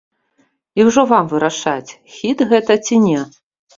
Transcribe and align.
І 0.79 0.87
ўжо 0.87 1.03
вам 1.11 1.29
вырашаць, 1.35 1.95
хіт 2.17 2.39
гэта, 2.55 2.81
ці 2.89 2.95
не. 3.09 3.21